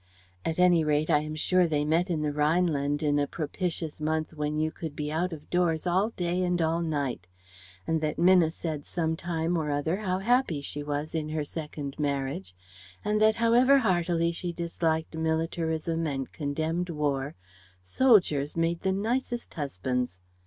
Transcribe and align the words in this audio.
At 0.43 0.57
any 0.57 0.83
rate 0.83 1.11
I 1.11 1.19
am 1.19 1.35
sure 1.35 1.67
they 1.67 1.85
met 1.85 2.09
in 2.09 2.23
the 2.23 2.33
Rhineland 2.33 3.03
in 3.03 3.19
a 3.19 3.27
propitious 3.27 3.99
month 4.01 4.33
when 4.33 4.57
you 4.57 4.71
could 4.71 4.95
be 4.95 5.11
out 5.11 5.31
of 5.31 5.47
doors 5.51 5.85
all 5.85 6.09
day 6.09 6.41
and 6.43 6.59
all 6.59 6.81
night; 6.81 7.27
and 7.85 8.01
that 8.01 8.17
Minna 8.17 8.49
said 8.49 8.83
some 8.83 9.15
time 9.15 9.55
or 9.55 9.69
other 9.69 9.97
how 9.97 10.17
happy 10.17 10.59
she 10.59 10.81
was 10.81 11.13
in 11.13 11.29
her 11.29 11.45
second 11.45 11.99
marriage, 11.99 12.55
and 13.05 13.21
that 13.21 13.35
however 13.35 13.77
heartily 13.77 14.31
she 14.31 14.51
disliked 14.51 15.13
militarism 15.15 16.07
and 16.07 16.31
condemned 16.31 16.89
War, 16.89 17.35
soldiers 17.83 18.57
made 18.57 18.81
the 18.81 18.91
nicest 18.93 19.53
husbands. 19.53 20.19